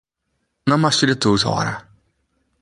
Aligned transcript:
No 0.69 0.77
moatst 0.81 1.01
dy 1.01 1.07
de 1.09 1.17
toet 1.21 1.45
hâlde. 1.47 1.75